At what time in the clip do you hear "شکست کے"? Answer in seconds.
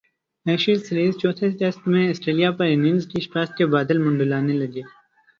3.21-3.65